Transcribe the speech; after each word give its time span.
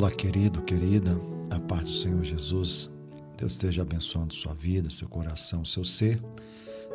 Olá, 0.00 0.12
querido, 0.12 0.62
querida, 0.62 1.20
a 1.50 1.58
paz 1.58 1.82
do 1.82 1.90
Senhor 1.90 2.22
Jesus. 2.22 2.88
Deus 3.36 3.54
esteja 3.54 3.82
abençoando 3.82 4.32
sua 4.32 4.54
vida, 4.54 4.88
seu 4.90 5.08
coração, 5.08 5.64
seu 5.64 5.82
ser. 5.82 6.22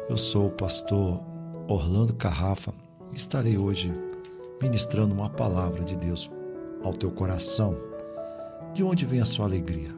Eu 0.08 0.16
sou 0.16 0.48
o 0.48 0.52
pastor 0.52 1.22
Orlando 1.68 2.14
Carrafa 2.14 2.74
e 3.12 3.18
estarei 3.18 3.58
hoje 3.58 3.94
ministrando 4.62 5.14
uma 5.14 5.30
palavra 5.30 5.84
de 5.84 5.98
Deus 5.98 6.32
ao 6.82 6.94
teu 6.94 7.12
coração. 7.12 7.76
De 8.74 8.82
onde 8.82 9.06
vem 9.06 9.20
a 9.20 9.26
sua 9.26 9.48
alegria? 9.48 9.94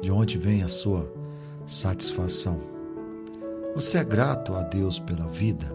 De 0.00 0.10
onde 0.10 0.38
vem 0.38 0.62
a 0.62 0.68
sua 0.68 1.06
satisfação? 1.66 2.58
Você 3.74 3.98
é 3.98 4.04
grato 4.04 4.54
a 4.54 4.62
Deus 4.62 4.98
pela 5.00 5.28
vida? 5.28 5.66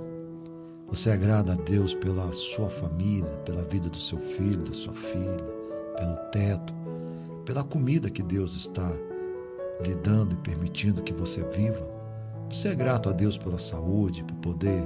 Você 0.87 1.15
grato 1.17 1.51
a 1.51 1.55
Deus 1.55 1.93
pela 1.93 2.33
sua 2.33 2.67
família, 2.67 3.29
pela 3.45 3.63
vida 3.65 3.87
do 3.87 3.97
seu 3.97 4.17
filho, 4.17 4.63
da 4.63 4.73
sua 4.73 4.95
filha? 4.95 5.58
Pelo 5.99 6.15
teto, 6.31 6.73
pela 7.45 7.63
comida 7.63 8.09
que 8.09 8.23
Deus 8.23 8.55
está 8.55 8.89
lhe 9.85 9.95
dando 9.95 10.33
e 10.33 10.37
permitindo 10.37 11.03
que 11.03 11.13
você 11.13 11.43
viva. 11.43 11.87
Você 12.49 12.69
é 12.69 12.75
grato 12.75 13.09
a 13.09 13.11
Deus 13.11 13.37
pela 13.37 13.59
saúde, 13.59 14.23
por 14.23 14.35
poder 14.37 14.83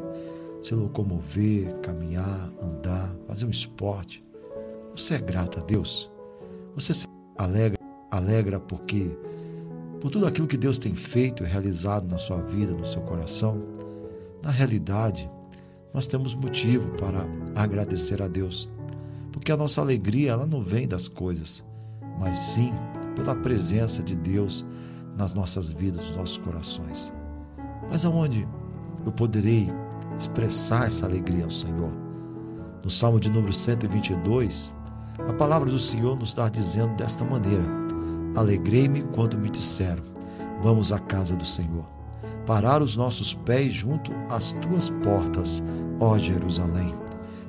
se 0.62 0.73
locomover, 0.76 1.73
caminhar, 1.81 2.52
andar, 2.62 3.13
fazer 3.27 3.45
um 3.45 3.49
esporte. 3.49 4.23
Você 4.95 5.16
é 5.16 5.20
grato 5.20 5.59
a 5.59 5.63
Deus. 5.63 6.12
Você 6.76 6.94
se 6.94 7.08
alegra, 7.38 7.77
alegra 8.11 8.59
porque 8.59 9.16
por 10.00 10.11
tudo 10.11 10.27
aquilo 10.27 10.48
que 10.48 10.58
Deus 10.58 10.77
tem 10.77 10.95
feito 10.95 11.44
e 11.44 11.48
realizado 11.48 12.09
na 12.09 12.17
sua 12.17 12.41
vida, 12.41 12.73
no 12.73 12.86
seu 12.86 13.02
coração. 13.03 13.61
Na 14.41 14.52
realidade, 14.52 15.30
nós 15.94 16.08
temos 16.08 16.36
motivo 16.36 16.89
para 16.97 17.25
agradecer 17.56 18.22
a 18.22 18.28
Deus. 18.28 18.69
Porque 19.34 19.52
a 19.52 19.58
nossa 19.58 19.81
alegria 19.81 20.31
ela 20.31 20.45
não 20.45 20.64
vem 20.64 20.88
das 20.88 21.09
coisas, 21.09 21.66
mas 22.20 22.38
sim 22.38 22.72
pela 23.16 23.36
presença 23.36 24.02
de 24.02 24.16
Deus 24.16 24.66
nas 25.17 25.34
nossas 25.34 25.73
vidas, 25.73 26.06
nos 26.06 26.16
nossos 26.16 26.38
corações. 26.38 27.12
Mas 27.90 28.06
aonde 28.06 28.48
eu 29.06 29.12
poderei 29.12 29.67
expressar 30.17 30.86
essa 30.88 31.06
alegria 31.06 31.44
ao 31.44 31.50
Senhor? 31.50 31.92
No 32.84 32.90
Salmo 32.90 33.20
de 33.20 33.30
número 33.30 33.52
122, 33.52 34.73
a 35.28 35.34
palavra 35.34 35.70
do 35.70 35.80
Senhor 35.80 36.18
nos 36.18 36.30
está 36.30 36.47
dizendo 36.47 36.95
desta 36.95 37.25
maneira: 37.25 37.66
Alegrei-me 38.36 39.03
quando 39.14 39.38
me 39.38 39.50
disseram: 39.50 40.03
Vamos 40.62 40.92
à 40.92 41.00
casa 41.00 41.36
do 41.36 41.45
Senhor. 41.45 41.86
Parar 42.45 42.84
os 42.84 42.95
nossos 42.95 43.34
pés 43.34 43.73
junto 43.73 44.12
às 44.30 44.53
tuas 44.53 44.90
portas, 45.03 45.64
ó 46.00 46.18
Jerusalém. 46.18 47.03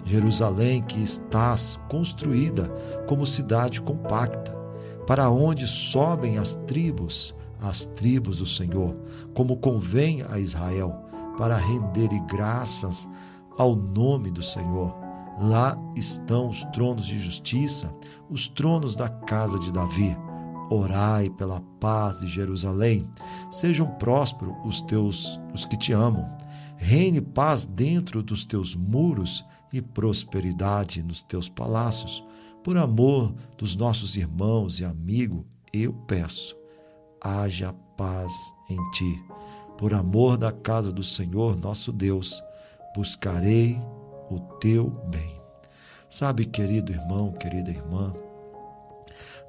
Jerusalém 0.04 0.82
que 0.82 1.02
estás 1.02 1.80
construída 1.88 2.68
como 3.06 3.26
cidade 3.26 3.80
compacta, 3.80 4.54
para 5.06 5.30
onde 5.30 5.66
sobem 5.66 6.38
as 6.38 6.54
tribos, 6.66 7.34
as 7.60 7.86
tribos 7.86 8.38
do 8.38 8.46
Senhor, 8.46 8.94
como 9.34 9.56
convém 9.56 10.22
a 10.22 10.38
Israel, 10.38 10.94
para 11.36 11.56
renderem 11.56 12.24
graças 12.26 13.08
ao 13.58 13.74
nome 13.74 14.30
do 14.30 14.42
Senhor. 14.42 14.94
Lá 15.40 15.76
estão 15.96 16.48
os 16.48 16.62
tronos 16.64 17.06
de 17.06 17.18
justiça, 17.18 17.92
os 18.30 18.46
tronos 18.46 18.96
da 18.96 19.08
casa 19.08 19.58
de 19.58 19.72
Davi. 19.72 20.16
Orai 20.70 21.28
pela 21.28 21.60
paz 21.80 22.20
de 22.20 22.28
Jerusalém. 22.28 23.06
Sejam 23.50 23.86
prósperos 23.98 24.54
os 24.64 24.80
teus 24.82 25.40
os 25.52 25.66
que 25.66 25.76
te 25.76 25.92
amam. 25.92 26.26
Reine 26.76 27.20
paz 27.20 27.66
dentro 27.66 28.22
dos 28.22 28.46
teus 28.46 28.74
muros 28.74 29.44
e 29.74 29.82
prosperidade 29.82 31.02
nos 31.02 31.22
teus 31.24 31.48
palácios. 31.48 32.24
Por 32.62 32.76
amor 32.76 33.34
dos 33.58 33.74
nossos 33.74 34.16
irmãos 34.16 34.78
e 34.78 34.84
amigos, 34.84 35.44
eu 35.72 35.92
peço, 36.06 36.56
haja 37.20 37.72
paz 37.96 38.32
em 38.70 38.78
ti. 38.92 39.22
Por 39.76 39.92
amor 39.92 40.36
da 40.36 40.52
casa 40.52 40.92
do 40.92 41.02
Senhor 41.02 41.56
nosso 41.56 41.90
Deus, 41.90 42.40
buscarei 42.94 43.76
o 44.30 44.38
teu 44.60 44.90
bem. 45.08 45.40
Sabe, 46.08 46.44
querido 46.44 46.92
irmão, 46.92 47.32
querida 47.32 47.70
irmã, 47.70 48.14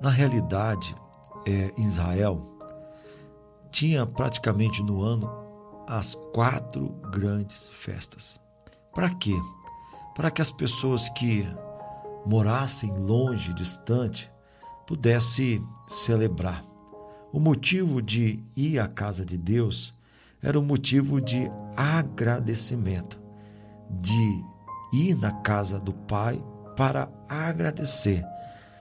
na 0.01 0.09
realidade, 0.09 0.95
é, 1.45 1.71
Israel 1.79 2.41
tinha 3.69 4.05
praticamente 4.05 4.81
no 4.81 5.03
ano 5.03 5.29
as 5.87 6.15
quatro 6.33 6.89
grandes 7.11 7.69
festas. 7.69 8.41
Para 8.93 9.13
quê? 9.15 9.35
Para 10.15 10.31
que 10.31 10.41
as 10.41 10.49
pessoas 10.49 11.09
que 11.09 11.45
morassem 12.25 12.91
longe, 12.91 13.53
distante, 13.53 14.31
pudessem 14.87 15.63
celebrar. 15.87 16.63
O 17.31 17.39
motivo 17.39 18.01
de 18.01 18.41
ir 18.55 18.79
à 18.79 18.87
casa 18.87 19.25
de 19.25 19.37
Deus 19.37 19.93
era 20.41 20.57
o 20.57 20.63
motivo 20.63 21.19
de 21.19 21.51
agradecimento, 21.75 23.21
de 23.89 24.43
ir 24.93 25.15
na 25.15 25.31
casa 25.41 25.79
do 25.79 25.93
Pai 25.93 26.41
para 26.77 27.09
agradecer 27.27 28.23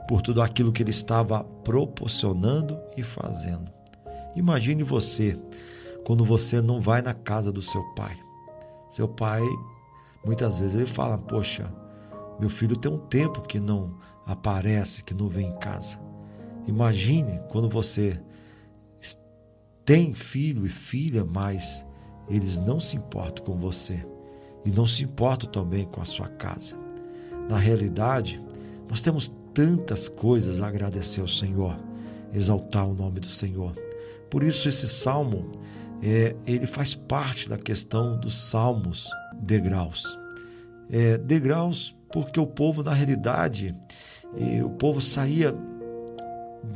por 0.06 0.20
tudo 0.20 0.42
aquilo 0.42 0.72
que 0.72 0.82
ele 0.82 0.90
estava 0.90 1.42
proporcionando 1.42 2.78
e 2.96 3.02
fazendo. 3.02 3.72
Imagine 4.36 4.82
você 4.82 5.38
quando 6.04 6.24
você 6.24 6.60
não 6.60 6.80
vai 6.80 7.00
na 7.00 7.14
casa 7.14 7.50
do 7.50 7.62
seu 7.62 7.82
pai. 7.94 8.16
Seu 8.90 9.08
pai 9.08 9.42
Muitas 10.24 10.58
vezes 10.58 10.74
ele 10.76 10.86
fala: 10.86 11.18
Poxa, 11.18 11.72
meu 12.40 12.48
filho 12.48 12.76
tem 12.76 12.90
um 12.90 12.98
tempo 12.98 13.42
que 13.42 13.60
não 13.60 13.98
aparece, 14.26 15.04
que 15.04 15.14
não 15.14 15.28
vem 15.28 15.48
em 15.48 15.58
casa. 15.58 15.98
Imagine 16.66 17.40
quando 17.50 17.68
você 17.68 18.20
tem 19.84 20.14
filho 20.14 20.64
e 20.64 20.68
filha, 20.70 21.24
mas 21.24 21.86
eles 22.28 22.58
não 22.58 22.80
se 22.80 22.96
importam 22.96 23.44
com 23.44 23.58
você 23.58 24.04
e 24.64 24.70
não 24.70 24.86
se 24.86 25.04
importam 25.04 25.50
também 25.50 25.84
com 25.84 26.00
a 26.00 26.06
sua 26.06 26.28
casa. 26.28 26.76
Na 27.50 27.58
realidade, 27.58 28.42
nós 28.88 29.02
temos 29.02 29.30
tantas 29.52 30.08
coisas 30.08 30.62
a 30.62 30.68
agradecer 30.68 31.20
ao 31.20 31.28
Senhor, 31.28 31.76
exaltar 32.32 32.88
o 32.88 32.94
nome 32.94 33.20
do 33.20 33.26
Senhor. 33.26 33.74
Por 34.30 34.42
isso 34.42 34.68
esse 34.68 34.88
salmo 34.88 35.50
é, 36.02 36.34
ele 36.46 36.66
faz 36.66 36.94
parte 36.94 37.48
da 37.48 37.58
questão 37.58 38.18
dos 38.18 38.34
salmos 38.48 39.08
degraus. 39.44 40.18
É, 40.90 41.18
degraus 41.18 41.96
porque 42.12 42.38
o 42.38 42.46
povo, 42.46 42.82
na 42.82 42.92
realidade, 42.92 43.74
o 44.64 44.70
povo 44.70 45.00
saía 45.00 45.54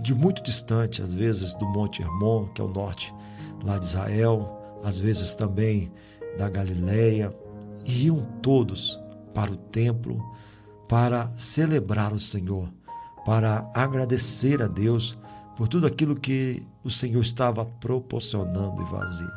de 0.02 0.14
muito 0.14 0.42
distante, 0.42 1.02
às 1.02 1.14
vezes 1.14 1.54
do 1.56 1.66
Monte 1.66 2.02
Hermon, 2.02 2.46
que 2.48 2.60
é 2.60 2.64
o 2.64 2.68
norte 2.68 3.14
lá 3.64 3.78
de 3.78 3.86
Israel, 3.86 4.58
às 4.84 4.98
vezes 4.98 5.34
também 5.34 5.90
da 6.36 6.48
Galileia, 6.48 7.34
e 7.84 8.06
iam 8.06 8.22
todos 8.42 9.00
para 9.34 9.50
o 9.50 9.56
templo 9.56 10.20
para 10.88 11.30
celebrar 11.36 12.12
o 12.12 12.20
Senhor, 12.20 12.68
para 13.24 13.70
agradecer 13.74 14.62
a 14.62 14.66
Deus 14.66 15.18
por 15.56 15.68
tudo 15.68 15.86
aquilo 15.86 16.16
que 16.16 16.62
o 16.84 16.90
Senhor 16.90 17.20
estava 17.20 17.64
proporcionando 17.64 18.80
e 18.80 18.84
vazia. 18.86 19.32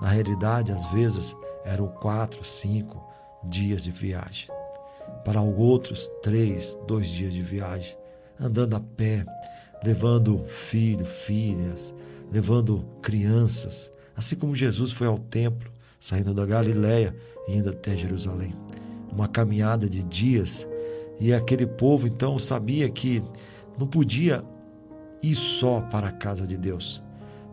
Na 0.00 0.08
realidade, 0.08 0.72
às 0.72 0.84
vezes, 0.86 1.36
eram 1.64 1.88
quatro, 1.88 2.44
cinco 2.44 3.02
dias 3.44 3.84
de 3.84 3.90
viagem. 3.90 4.48
Para 5.24 5.40
outros, 5.40 6.10
três, 6.22 6.78
dois 6.86 7.08
dias 7.08 7.32
de 7.32 7.42
viagem, 7.42 7.96
andando 8.38 8.76
a 8.76 8.80
pé, 8.80 9.24
levando 9.84 10.42
filhos, 10.44 11.08
filhas, 11.08 11.94
levando 12.32 12.84
crianças, 13.02 13.92
assim 14.16 14.36
como 14.36 14.54
Jesus 14.54 14.92
foi 14.92 15.06
ao 15.06 15.18
templo, 15.18 15.70
saindo 16.00 16.34
da 16.34 16.44
Galiléia 16.44 17.14
e 17.48 17.56
indo 17.56 17.70
até 17.70 17.96
Jerusalém. 17.96 18.54
Uma 19.10 19.28
caminhada 19.28 19.88
de 19.88 20.02
dias, 20.02 20.66
e 21.20 21.32
aquele 21.32 21.66
povo 21.66 22.06
então 22.06 22.38
sabia 22.38 22.88
que 22.88 23.22
não 23.78 23.86
podia 23.86 24.44
ir 25.22 25.34
só 25.34 25.80
para 25.82 26.08
a 26.08 26.12
casa 26.12 26.46
de 26.46 26.56
Deus, 26.56 27.02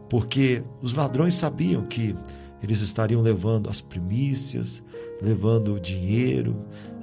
porque 0.09 0.63
os 0.81 0.94
ladrões 0.94 1.36
sabiam 1.36 1.86
que 1.86 2.15
eles 2.62 2.81
estariam 2.81 3.22
levando 3.22 3.69
as 3.69 3.81
primícias, 3.81 4.84
levando 5.22 5.75
o 5.75 5.80
dinheiro, 5.80 6.56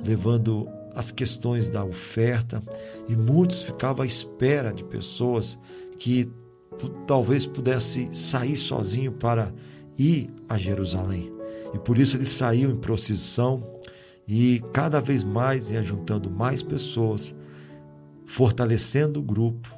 levando 0.05 0.69
as 0.95 1.11
questões 1.11 1.71
da 1.71 1.85
oferta, 1.85 2.63
e 3.09 3.17
muitos 3.17 3.63
ficavam 3.63 4.03
à 4.03 4.07
espera 4.07 4.73
de 4.73 4.85
pessoas 4.85 5.59
que 5.99 6.31
talvez 7.07 7.47
pudesse 7.47 8.09
sair 8.13 8.57
sozinho 8.57 9.13
para 9.13 9.53
ir 9.99 10.31
a 10.49 10.57
Jerusalém. 10.57 11.33
E 11.75 11.79
por 11.79 11.99
isso 11.99 12.17
eles 12.17 12.31
saíam 12.31 12.71
em 12.71 12.77
procissão 12.77 13.63
e 14.27 14.63
cada 14.73 15.01
vez 15.01 15.25
mais 15.25 15.71
ia 15.71 15.83
juntando 15.83 16.31
mais 16.31 16.63
pessoas, 16.63 17.35
fortalecendo 18.27 19.21
o 19.21 19.23
grupo, 19.23 19.73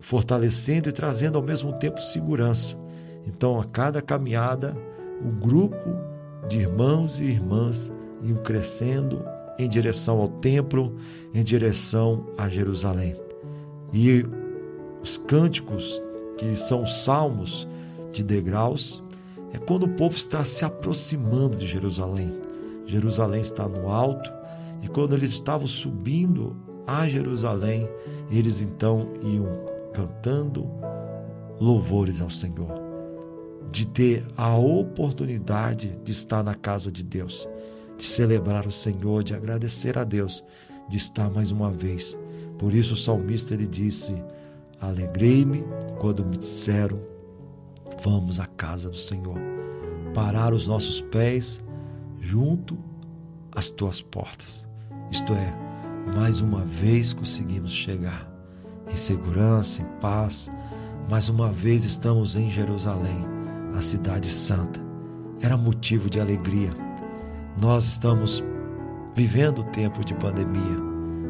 fortalecendo 0.00 0.88
e 0.88 0.92
trazendo 0.92 1.36
ao 1.36 1.44
mesmo 1.44 1.72
tempo 1.74 2.00
segurança. 2.00 2.76
Então, 3.26 3.60
a 3.60 3.64
cada 3.64 4.02
caminhada, 4.02 4.76
o 5.22 5.30
grupo 5.30 5.90
de 6.48 6.58
irmãos 6.58 7.20
e 7.20 7.24
irmãs 7.24 7.92
iam 8.22 8.36
crescendo 8.38 9.24
em 9.58 9.68
direção 9.68 10.20
ao 10.20 10.28
templo, 10.28 10.94
em 11.32 11.42
direção 11.42 12.26
a 12.38 12.48
Jerusalém. 12.48 13.14
E 13.92 14.24
os 15.02 15.18
cânticos, 15.18 16.02
que 16.36 16.56
são 16.56 16.82
os 16.82 16.96
salmos 16.96 17.68
de 18.10 18.22
degraus, 18.22 19.02
é 19.52 19.58
quando 19.58 19.84
o 19.84 19.88
povo 19.90 20.16
está 20.16 20.44
se 20.44 20.64
aproximando 20.64 21.56
de 21.56 21.66
Jerusalém. 21.66 22.32
Jerusalém 22.86 23.40
está 23.40 23.68
no 23.68 23.88
alto, 23.88 24.32
e 24.82 24.88
quando 24.88 25.14
eles 25.14 25.32
estavam 25.32 25.66
subindo 25.66 26.56
a 26.86 27.08
Jerusalém, 27.08 27.88
eles 28.30 28.60
então 28.60 29.08
iam 29.22 29.46
cantando 29.92 30.68
louvores 31.60 32.20
ao 32.20 32.28
Senhor, 32.28 32.68
de 33.70 33.86
ter 33.86 34.24
a 34.36 34.56
oportunidade 34.56 35.98
de 36.04 36.12
estar 36.12 36.42
na 36.42 36.54
casa 36.54 36.90
de 36.90 37.02
Deus, 37.02 37.48
de 37.96 38.04
celebrar 38.04 38.66
o 38.66 38.72
Senhor, 38.72 39.22
de 39.22 39.34
agradecer 39.34 39.98
a 39.98 40.04
Deus, 40.04 40.44
de 40.88 40.96
estar 40.96 41.30
mais 41.30 41.50
uma 41.50 41.70
vez. 41.70 42.18
Por 42.58 42.74
isso 42.74 42.94
o 42.94 42.96
salmista 42.96 43.54
ele 43.54 43.66
disse: 43.66 44.14
Alegrei-me 44.80 45.64
quando 45.98 46.24
me 46.24 46.36
disseram: 46.36 47.00
Vamos 48.02 48.38
à 48.38 48.46
casa 48.46 48.90
do 48.90 48.96
Senhor, 48.96 49.38
parar 50.14 50.52
os 50.52 50.66
nossos 50.66 51.00
pés 51.00 51.60
junto 52.20 52.78
às 53.52 53.70
tuas 53.70 54.00
portas. 54.00 54.68
Isto 55.10 55.32
é, 55.32 56.12
mais 56.14 56.40
uma 56.40 56.64
vez 56.64 57.12
conseguimos 57.12 57.70
chegar 57.70 58.30
em 58.90 58.96
segurança, 58.96 59.82
em 59.82 60.00
paz. 60.00 60.50
Mais 61.10 61.28
uma 61.28 61.52
vez 61.52 61.84
estamos 61.84 62.34
em 62.34 62.50
Jerusalém, 62.50 63.26
a 63.74 63.80
cidade 63.80 64.28
santa. 64.28 64.80
Era 65.40 65.56
motivo 65.56 66.08
de 66.08 66.20
alegria. 66.20 66.70
Nós 67.60 67.84
estamos 67.84 68.42
vivendo 69.14 69.60
o 69.60 69.64
tempo 69.64 70.04
de 70.04 70.14
pandemia 70.14 70.76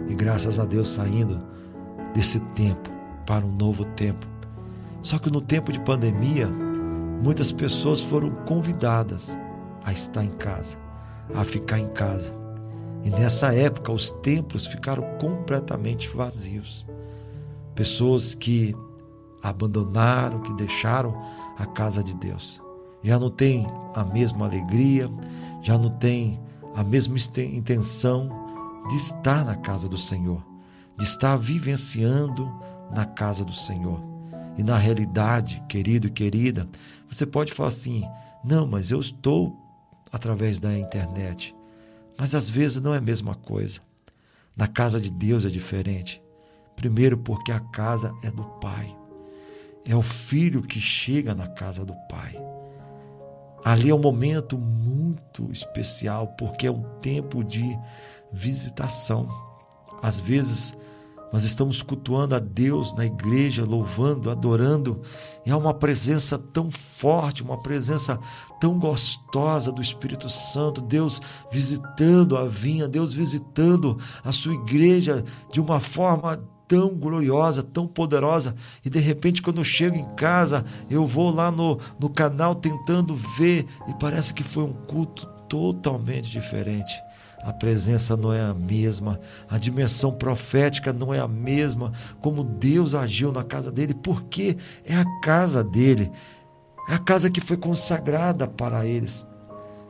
e 0.08 0.14
graças 0.14 0.58
a 0.58 0.64
Deus 0.64 0.90
saindo 0.90 1.38
desse 2.14 2.40
tempo 2.54 2.90
para 3.26 3.44
um 3.44 3.52
novo 3.52 3.84
tempo. 3.96 4.26
Só 5.02 5.18
que 5.18 5.30
no 5.30 5.40
tempo 5.40 5.72
de 5.72 5.80
pandemia, 5.80 6.48
muitas 7.22 7.52
pessoas 7.52 8.00
foram 8.00 8.30
convidadas 8.46 9.38
a 9.84 9.92
estar 9.92 10.24
em 10.24 10.32
casa, 10.32 10.78
a 11.34 11.44
ficar 11.44 11.78
em 11.78 11.88
casa. 11.88 12.32
E 13.02 13.10
nessa 13.10 13.54
época 13.54 13.92
os 13.92 14.10
templos 14.22 14.66
ficaram 14.66 15.02
completamente 15.18 16.08
vazios. 16.08 16.86
Pessoas 17.74 18.34
que 18.34 18.74
abandonaram, 19.44 20.40
que 20.40 20.52
deixaram 20.54 21.14
a 21.58 21.66
casa 21.66 22.02
de 22.02 22.16
Deus. 22.16 22.60
Já 23.02 23.18
não 23.18 23.30
tem 23.30 23.66
a 23.94 24.02
mesma 24.02 24.46
alegria, 24.46 25.10
já 25.62 25.78
não 25.78 25.90
tem 25.90 26.40
a 26.74 26.82
mesma 26.82 27.16
intenção 27.38 28.28
de 28.88 28.96
estar 28.96 29.44
na 29.44 29.54
casa 29.54 29.88
do 29.88 29.98
Senhor, 29.98 30.42
de 30.96 31.04
estar 31.04 31.36
vivenciando 31.36 32.50
na 32.94 33.04
casa 33.04 33.44
do 33.44 33.52
Senhor. 33.52 34.00
E 34.56 34.62
na 34.62 34.78
realidade, 34.78 35.62
querido 35.68 36.06
e 36.06 36.10
querida, 36.10 36.66
você 37.08 37.26
pode 37.26 37.52
falar 37.52 37.68
assim: 37.68 38.08
não, 38.42 38.66
mas 38.66 38.90
eu 38.90 39.00
estou 39.00 39.54
através 40.10 40.58
da 40.58 40.76
internet. 40.78 41.54
Mas 42.16 42.34
às 42.34 42.48
vezes 42.48 42.80
não 42.80 42.94
é 42.94 42.98
a 42.98 43.02
mesma 43.02 43.34
coisa. 43.34 43.80
Na 44.56 44.68
casa 44.68 45.00
de 45.00 45.10
Deus 45.10 45.44
é 45.44 45.48
diferente. 45.48 46.22
Primeiro, 46.76 47.18
porque 47.18 47.52
a 47.52 47.60
casa 47.60 48.14
é 48.22 48.30
do 48.30 48.44
Pai. 48.60 48.96
É 49.86 49.94
o 49.94 50.02
filho 50.02 50.62
que 50.62 50.80
chega 50.80 51.34
na 51.34 51.46
casa 51.46 51.84
do 51.84 51.94
Pai. 52.08 52.36
Ali 53.64 53.90
é 53.90 53.94
um 53.94 54.00
momento 54.00 54.58
muito 54.58 55.50
especial, 55.50 56.28
porque 56.38 56.66
é 56.66 56.70
um 56.70 56.82
tempo 57.00 57.42
de 57.42 57.78
visitação. 58.32 59.28
Às 60.02 60.20
vezes, 60.20 60.76
nós 61.34 61.44
estamos 61.44 61.82
cultuando 61.82 62.34
a 62.34 62.38
Deus 62.38 62.94
na 62.94 63.06
igreja, 63.06 63.64
louvando, 63.64 64.30
adorando, 64.30 65.02
e 65.44 65.50
há 65.50 65.56
uma 65.56 65.74
presença 65.74 66.38
tão 66.38 66.70
forte, 66.70 67.42
uma 67.42 67.60
presença 67.60 68.18
tão 68.60 68.78
gostosa 68.78 69.72
do 69.72 69.82
Espírito 69.82 70.28
Santo, 70.28 70.80
Deus 70.80 71.20
visitando 71.50 72.36
a 72.36 72.46
vinha, 72.46 72.86
Deus 72.86 73.12
visitando 73.12 73.98
a 74.22 74.30
sua 74.30 74.54
igreja 74.54 75.24
de 75.50 75.60
uma 75.60 75.80
forma 75.80 76.40
tão 76.66 76.94
gloriosa, 76.94 77.62
tão 77.62 77.86
poderosa, 77.86 78.54
e 78.84 78.90
de 78.90 78.98
repente, 78.98 79.42
quando 79.42 79.58
eu 79.58 79.64
chego 79.64 79.96
em 79.96 80.04
casa, 80.14 80.64
eu 80.90 81.06
vou 81.06 81.30
lá 81.30 81.50
no, 81.50 81.78
no 81.98 82.08
canal 82.08 82.54
tentando 82.54 83.14
ver, 83.14 83.66
e 83.88 83.94
parece 84.00 84.32
que 84.32 84.42
foi 84.42 84.64
um 84.64 84.72
culto 84.72 85.26
totalmente 85.48 86.30
diferente. 86.30 86.92
A 87.44 87.52
presença 87.52 88.16
não 88.16 88.32
é 88.32 88.40
a 88.40 88.54
mesma, 88.54 89.20
a 89.50 89.58
dimensão 89.58 90.10
profética 90.10 90.94
não 90.94 91.12
é 91.12 91.20
a 91.20 91.28
mesma, 91.28 91.92
como 92.22 92.42
Deus 92.42 92.94
agiu 92.94 93.30
na 93.30 93.44
casa 93.44 93.70
dele, 93.70 93.94
porque 93.94 94.56
é 94.84 94.96
a 94.96 95.20
casa 95.20 95.62
dele, 95.62 96.10
é 96.88 96.94
a 96.94 96.98
casa 96.98 97.30
que 97.30 97.42
foi 97.42 97.58
consagrada 97.58 98.48
para 98.48 98.86
eles, 98.86 99.26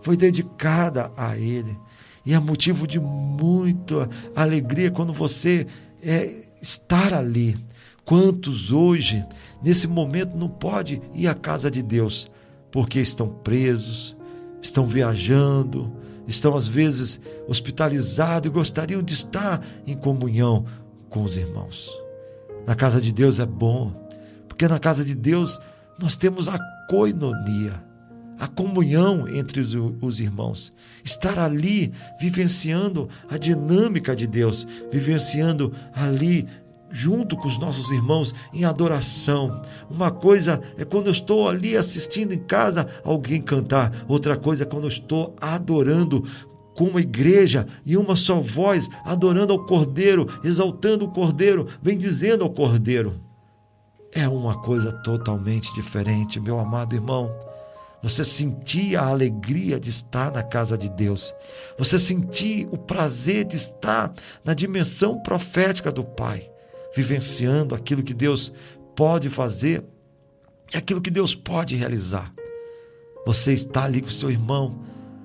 foi 0.03 0.17
dedicada 0.17 1.13
a 1.17 1.37
ele, 1.37 1.79
e 2.27 2.35
é 2.35 2.39
motivo 2.41 2.89
de 2.89 2.99
muita 2.99 4.09
alegria 4.35 4.91
quando 4.91 5.13
você 5.13 5.67
é, 6.03 6.35
estar 6.65 7.13
ali. 7.13 7.57
Quantos 8.05 8.73
hoje, 8.73 9.25
nesse 9.63 9.87
momento, 9.87 10.37
não 10.37 10.49
pode 10.49 11.01
ir 11.15 11.29
à 11.29 11.35
casa 11.35 11.71
de 11.71 11.83
Deus 11.83 12.31
porque 12.71 13.01
estão 13.01 13.29
presos, 13.29 14.17
estão 14.61 14.85
viajando, 14.85 15.93
estão 16.27 16.57
às 16.57 16.67
vezes 16.67 17.21
hospitalizados 17.47 18.51
e 18.51 18.53
gostariam 18.53 19.03
de 19.03 19.15
estar 19.15 19.65
em 19.87 19.97
comunhão 19.97 20.65
com 21.09 21.23
os 21.23 21.37
irmãos. 21.37 21.91
Na 22.67 22.75
casa 22.75 23.01
de 23.01 23.13
Deus 23.13 23.39
é 23.39 23.47
bom, 23.47 23.93
porque 24.49 24.67
na 24.67 24.79
casa 24.79 25.05
de 25.05 25.15
Deus 25.15 25.61
nós 26.01 26.17
temos 26.17 26.49
a 26.49 26.59
coinonia, 26.89 27.85
a 28.39 28.47
comunhão 28.47 29.29
entre 29.29 29.61
os, 29.61 29.75
os, 30.01 30.21
irmãos. 30.21 30.73
Estar 31.05 31.39
ali 31.39 31.93
vivenciando 32.21 33.09
a 33.29 33.37
dinâmica 33.37 34.15
de 34.15 34.27
Deus, 34.27 34.67
vivenciando 34.91 35.73
ali 35.95 36.47
junto 36.91 37.37
com 37.37 37.49
os 37.49 37.59
nossos 37.59 37.91
irmãos 37.91 38.33
em 38.53 38.65
adoração. 38.65 39.61
Uma 39.91 40.11
coisa 40.11 40.61
é 40.79 40.85
quando 40.85 41.09
eu 41.09 41.13
estou 41.13 41.49
ali 41.49 41.77
assistindo 41.77 42.33
em 42.33 42.39
casa 42.39 42.87
alguém 43.05 43.43
cantar, 43.43 43.93
outra 44.07 44.37
coisa 44.37 44.63
é 44.63 44.67
quando 44.67 44.85
eu 44.85 44.89
estou 44.89 45.35
adorando 45.41 46.25
com 46.75 46.85
uma 46.85 47.01
igreja 47.01 47.67
e 47.85 47.97
uma 47.97 48.17
só 48.17 48.41
voz, 48.41 48.89
adorando 49.05 49.53
ao 49.53 49.65
Cordeiro, 49.65 50.27
exaltando 50.43 51.05
o 51.05 51.11
Cordeiro, 51.11 51.67
bendizendo 51.83 52.45
ao 52.45 52.51
Cordeiro. 52.51 53.21
É 54.13 54.29
uma 54.29 54.61
coisa 54.63 54.93
totalmente 55.03 55.75
diferente, 55.75 56.39
meu 56.39 56.59
amado 56.61 56.95
irmão. 56.95 57.33
Você 58.05 58.23
sentia 58.23 59.01
a 59.01 59.09
alegria 59.09 59.81
de 59.81 59.89
estar 59.89 60.31
na 60.31 60.43
casa 60.43 60.77
de 60.77 60.91
Deus. 60.91 61.35
Você 61.79 61.99
sentia 61.99 62.69
o 62.71 62.77
prazer 62.77 63.47
de 63.47 63.57
estar 63.57 64.13
na 64.45 64.53
dimensão 64.53 65.23
profética 65.23 65.91
do 65.91 66.05
Pai 66.05 66.51
vivenciando 66.95 67.75
aquilo 67.75 68.03
que 68.03 68.13
Deus 68.13 68.53
pode 68.95 69.31
fazer 69.31 69.83
e 70.73 70.77
aquilo 70.77 71.01
que 71.01 71.11
Deus 71.11 71.35
pode 71.35 71.77
realizar. 71.77 72.31
Você 73.25 73.55
está 73.55 73.85
ali 73.85 74.03
com 74.03 74.11
seu 74.11 74.31
irmão. 74.31 74.79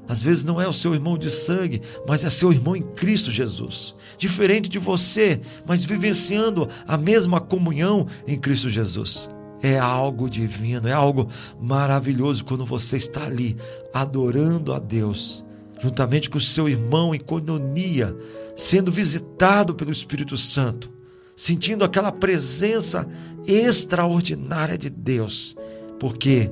Às 0.08 0.24
vezes 0.24 0.46
não 0.46 0.62
é 0.62 0.66
o 0.66 0.72
seu 0.72 0.94
irmão 0.94 1.18
de 1.18 1.30
sangue, 1.30 1.82
mas 2.08 2.24
é 2.24 2.30
seu 2.30 2.50
irmão 2.50 2.78
em 2.78 2.82
Cristo 2.82 3.30
Jesus. 3.30 3.94
Diferente 4.18 4.70
de 4.70 4.80
você, 4.80 5.42
mas 5.68 5.84
vivenciando 5.84 6.70
a 6.88 6.96
mesma 6.96 7.42
comunhão 7.42 8.08
em 8.26 8.40
Cristo 8.40 8.70
Jesus. 8.70 9.30
É 9.62 9.78
algo 9.78 10.30
divino, 10.30 10.88
é 10.88 10.94
algo 10.94 11.28
maravilhoso 11.60 12.46
quando 12.46 12.66
você 12.66 12.98
está 12.98 13.26
ali 13.26 13.58
adorando 13.94 14.74
a 14.74 14.80
Deus, 14.80 15.44
juntamente 15.82 16.30
com 16.30 16.38
o 16.38 16.42
seu 16.42 16.70
irmão 16.70 17.14
em 17.14 17.20
coinonia, 17.20 18.16
sendo 18.56 18.92
visitado 18.92 19.76
pelo 19.76 19.92
Espírito 19.92 20.38
Santo 20.38 21.00
sentindo 21.40 21.86
aquela 21.86 22.12
presença 22.12 23.08
extraordinária 23.48 24.78
de 24.78 24.90
Deus, 24.90 25.56
porque 25.98 26.52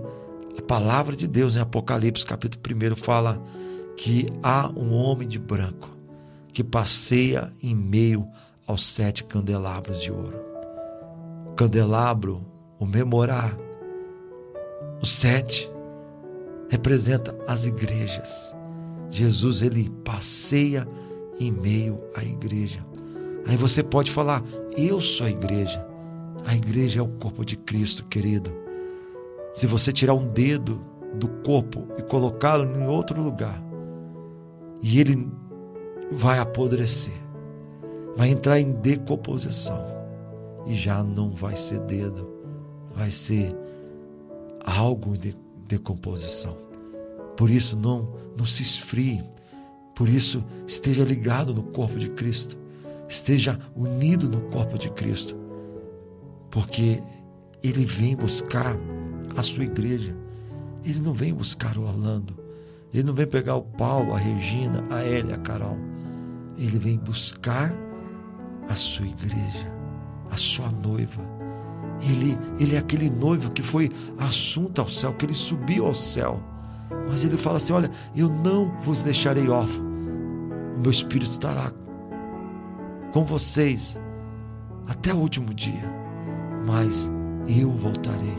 a 0.58 0.62
palavra 0.62 1.14
de 1.14 1.28
Deus 1.28 1.58
em 1.58 1.60
Apocalipse 1.60 2.26
capítulo 2.26 2.64
1 2.94 2.96
fala 2.96 3.38
que 3.98 4.28
há 4.42 4.70
um 4.70 4.94
homem 4.94 5.28
de 5.28 5.38
branco 5.38 5.90
que 6.54 6.64
passeia 6.64 7.52
em 7.62 7.76
meio 7.76 8.26
aos 8.66 8.86
sete 8.86 9.26
candelabros 9.26 10.02
de 10.02 10.10
ouro. 10.10 10.40
O 11.48 11.52
candelabro, 11.56 12.46
o 12.80 12.86
memorar, 12.86 13.58
o 15.02 15.06
sete, 15.06 15.72
representa 16.70 17.36
as 17.48 17.66
igrejas. 17.66 18.56
Jesus 19.10 19.62
ele 19.62 19.90
passeia 20.04 20.88
em 21.40 21.52
meio 21.52 21.98
à 22.16 22.24
igreja. 22.24 22.86
Aí 23.48 23.56
você 23.56 23.82
pode 23.82 24.12
falar: 24.12 24.44
Eu 24.76 25.00
sou 25.00 25.28
a 25.28 25.30
igreja. 25.30 25.86
A 26.46 26.56
igreja 26.56 27.00
é 27.00 27.04
o 27.04 27.08
corpo 27.08 27.44
de 27.44 27.58
Cristo, 27.58 28.06
querido. 28.06 28.52
Se 29.54 29.68
você 29.68 29.92
tirar 29.92 30.14
um 30.14 30.28
dedo 30.28 30.80
do 31.16 31.28
corpo 31.44 31.88
e 31.98 32.04
colocá-lo 32.04 32.78
em 32.78 32.88
outro 32.88 33.22
lugar, 33.22 33.62
e 34.82 35.00
ele 35.00 35.30
vai 36.12 36.40
apodrecer, 36.40 37.14
vai 38.16 38.30
entrar 38.30 38.60
em 38.60 38.72
decomposição. 38.72 39.98
e 40.66 40.76
já 40.76 41.02
não 41.02 41.32
vai 41.32 41.56
ser 41.56 41.80
dedo, 41.82 42.30
vai 42.98 43.12
ser 43.12 43.56
algo 44.66 45.18
de 45.18 45.38
decomposição. 45.68 46.58
Por 47.38 47.50
isso 47.50 47.78
não 47.78 48.18
não 48.38 48.46
se 48.46 48.62
esfrie. 48.62 49.24
Por 49.96 50.10
isso 50.10 50.44
esteja 50.66 51.04
ligado 51.04 51.54
no 51.54 51.64
corpo 51.64 51.98
de 51.98 52.10
Cristo. 52.12 52.58
Esteja 53.08 53.60
unido 53.76 54.28
no 54.28 54.42
corpo 54.50 54.78
de 54.78 54.90
Cristo. 54.92 55.36
Porque 56.52 57.02
ele 57.64 57.86
vem 57.86 58.16
buscar 58.16 58.78
a 59.36 59.44
sua 59.44 59.64
igreja. 59.64 60.16
Ele 60.84 61.00
não 61.00 61.14
vem 61.14 61.34
buscar 61.34 61.78
o 61.78 61.84
Orlando. 61.84 62.38
Ele 62.94 63.04
não 63.04 63.14
vem 63.14 63.28
pegar 63.28 63.56
o 63.56 63.64
Paulo, 63.64 64.14
a 64.14 64.18
Regina, 64.18 64.84
a 64.90 65.04
Elia, 65.04 65.36
a 65.36 65.40
Carol. 65.40 65.78
Ele 66.58 66.80
vem 66.80 66.98
buscar 66.98 67.74
a 68.70 68.76
sua 68.76 69.08
igreja, 69.08 69.72
a 70.32 70.38
sua 70.38 70.72
noiva. 70.72 71.22
Ele, 72.02 72.38
ele 72.60 72.76
é 72.76 72.78
aquele 72.78 73.10
noivo 73.10 73.52
que 73.52 73.62
foi 73.62 73.90
assunto 74.20 74.80
ao 74.80 74.88
céu, 74.88 75.14
que 75.14 75.26
ele 75.26 75.34
subiu 75.34 75.86
ao 75.88 75.96
céu. 75.96 76.42
Mas 77.10 77.24
ele 77.24 77.38
fala 77.38 77.58
assim: 77.58 77.74
Olha, 77.74 77.90
eu 78.16 78.30
não 78.30 78.72
vos 78.82 79.04
deixarei 79.04 79.50
órfão. 79.50 79.86
O 80.78 80.82
meu 80.82 80.92
espírito 80.92 81.32
estará 81.32 81.72
com 83.12 83.26
vocês 83.26 84.00
até 84.88 85.14
o 85.14 85.18
último 85.18 85.54
dia. 85.54 85.92
Mas 86.66 87.10
eu 87.48 87.72
voltarei 87.72 88.38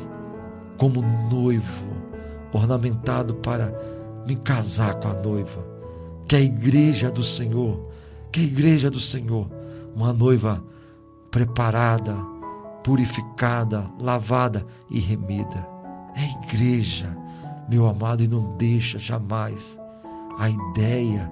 como 0.77 1.03
noivo, 1.31 1.85
ornamentado 2.53 3.35
para 3.37 3.73
me 4.27 4.37
casar 4.37 4.95
com 5.01 5.09
a 5.09 5.15
noiva, 5.15 5.67
que 6.29 6.37
é 6.37 6.39
a 6.39 6.43
igreja 6.43 7.11
do 7.11 7.23
Senhor, 7.23 7.89
que 8.31 8.41
é 8.41 8.43
a 8.45 8.47
igreja 8.47 8.91
do 8.91 9.01
Senhor, 9.01 9.51
uma 9.95 10.13
noiva 10.13 10.63
preparada, 11.31 12.15
purificada, 12.83 13.91
lavada 14.01 14.67
e 14.91 14.99
remida. 14.99 15.69
É 16.15 16.45
igreja, 16.45 17.17
meu 17.69 17.87
amado, 17.87 18.23
e 18.23 18.29
não 18.29 18.57
deixa 18.57 18.99
jamais 18.99 19.79
a 20.39 20.49
ideia 20.49 21.31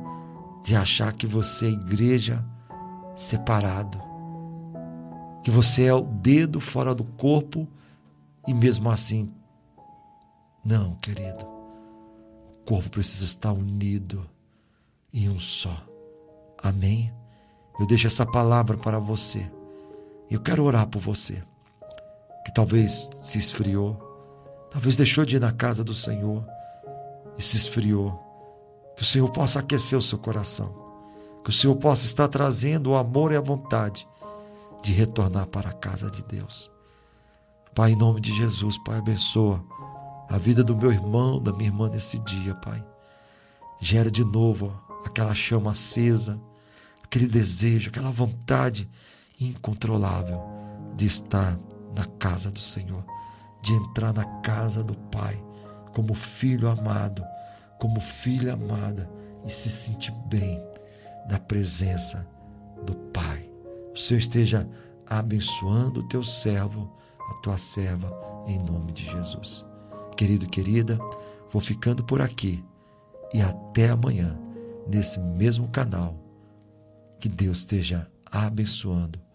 de 0.62 0.74
achar 0.74 1.12
que 1.12 1.26
você 1.26 1.66
é 1.66 1.70
igreja 1.70 2.44
separado, 3.14 3.98
que 5.42 5.50
você 5.50 5.84
é 5.84 5.94
o 5.94 6.02
dedo 6.02 6.60
fora 6.60 6.94
do 6.94 7.04
corpo 7.04 7.68
e 8.46 8.52
mesmo 8.52 8.90
assim. 8.90 9.32
Não, 10.64 10.96
querido. 10.96 11.46
O 11.46 12.64
corpo 12.66 12.90
precisa 12.90 13.24
estar 13.24 13.52
unido 13.52 14.28
em 15.12 15.28
um 15.28 15.38
só. 15.38 15.80
Amém? 16.62 17.12
Eu 17.78 17.86
deixo 17.86 18.08
essa 18.08 18.26
palavra 18.26 18.76
para 18.76 18.98
você. 18.98 19.48
Eu 20.30 20.40
quero 20.40 20.64
orar 20.64 20.86
por 20.88 21.00
você, 21.00 21.42
que 22.44 22.52
talvez 22.52 23.08
se 23.20 23.38
esfriou, 23.38 23.96
talvez 24.70 24.96
deixou 24.96 25.24
de 25.24 25.36
ir 25.36 25.40
na 25.40 25.52
casa 25.52 25.84
do 25.84 25.94
Senhor 25.94 26.44
e 27.38 27.42
se 27.42 27.56
esfriou. 27.56 28.22
Que 28.96 29.02
o 29.02 29.06
Senhor 29.06 29.30
possa 29.30 29.60
aquecer 29.60 29.98
o 29.98 30.02
seu 30.02 30.18
coração, 30.18 30.74
que 31.44 31.50
o 31.50 31.52
Senhor 31.52 31.76
possa 31.76 32.06
estar 32.06 32.28
trazendo 32.28 32.90
o 32.90 32.96
amor 32.96 33.30
e 33.30 33.36
a 33.36 33.40
vontade 33.40 34.08
de 34.82 34.92
retornar 34.92 35.46
para 35.46 35.70
a 35.70 35.74
casa 35.74 36.10
de 36.10 36.24
Deus. 36.24 36.70
Pai, 37.74 37.92
em 37.92 37.96
nome 37.96 38.20
de 38.20 38.34
Jesus, 38.34 38.76
Pai, 38.84 38.98
abençoa 38.98 39.62
a 40.28 40.38
vida 40.38 40.64
do 40.64 40.74
meu 40.76 40.90
irmão, 40.90 41.40
da 41.40 41.52
minha 41.52 41.68
irmã 41.68 41.88
nesse 41.88 42.18
dia, 42.20 42.54
Pai. 42.54 42.84
Gera 43.80 44.10
de 44.10 44.24
novo 44.24 44.72
aquela 45.04 45.34
chama 45.34 45.70
acesa, 45.70 46.40
aquele 47.04 47.28
desejo, 47.28 47.90
aquela 47.90 48.10
vontade 48.10 48.90
incontrolável 49.40 50.42
de 50.96 51.06
estar 51.06 51.58
na 51.94 52.04
casa 52.18 52.50
do 52.50 52.60
Senhor, 52.60 53.04
de 53.62 53.72
entrar 53.72 54.12
na 54.12 54.24
casa 54.40 54.82
do 54.82 54.96
Pai, 55.10 55.42
como 55.94 56.14
filho 56.14 56.68
amado, 56.68 57.24
como 57.78 58.00
filha 58.00 58.54
amada 58.54 59.10
e 59.44 59.50
se 59.50 59.68
sentir 59.68 60.12
bem 60.28 60.62
na 61.30 61.38
presença 61.38 62.26
do 62.84 62.94
Pai. 63.12 63.50
O 63.94 63.98
Senhor 63.98 64.20
esteja 64.20 64.68
abençoando 65.06 66.00
o 66.00 66.08
teu 66.08 66.22
servo 66.22 66.90
a 67.28 67.34
tua 67.34 67.58
serva, 67.58 68.12
em 68.46 68.58
nome 68.60 68.92
de 68.92 69.04
Jesus. 69.04 69.66
Querido, 70.16 70.48
querida, 70.48 70.98
vou 71.50 71.60
ficando 71.60 72.04
por 72.04 72.20
aqui 72.20 72.64
e 73.34 73.42
até 73.42 73.90
amanhã, 73.90 74.38
nesse 74.86 75.18
mesmo 75.18 75.68
canal. 75.68 76.16
Que 77.18 77.28
Deus 77.28 77.58
esteja 77.58 78.10
abençoando 78.30 79.25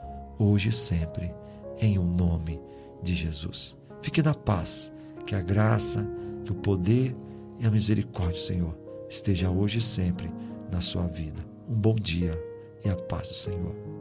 hoje 0.42 0.70
e 0.70 0.74
sempre, 0.74 1.34
em 1.80 1.98
o 1.98 2.02
um 2.02 2.16
nome 2.16 2.60
de 3.04 3.14
Jesus. 3.14 3.78
Fique 4.02 4.24
na 4.24 4.34
paz, 4.34 4.92
que 5.26 5.36
a 5.36 5.42
graça, 5.42 6.08
que 6.44 6.52
o 6.52 6.56
poder 6.56 7.16
e 7.60 7.66
a 7.66 7.72
misericórdia 7.72 8.34
do 8.34 8.40
Senhor 8.40 8.78
esteja 9.08 9.52
hoje 9.52 9.78
e 9.78 9.82
sempre 9.82 10.32
na 10.72 10.82
sua 10.82 11.06
vida. 11.08 11.46
Um 11.70 11.76
bom 11.76 11.96
dia 11.96 12.42
e 12.84 12.90
a 12.90 12.96
paz 12.96 13.28
do 13.28 13.36
Senhor. 13.36 14.01